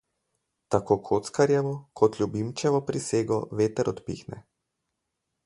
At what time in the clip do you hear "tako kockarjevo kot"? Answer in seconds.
0.75-2.17